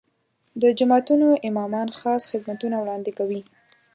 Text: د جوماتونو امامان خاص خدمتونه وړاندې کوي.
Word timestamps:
د 0.61 0.63
جوماتونو 0.77 1.27
امامان 1.49 1.87
خاص 1.99 2.23
خدمتونه 2.31 2.75
وړاندې 2.79 3.11
کوي. 3.17 3.41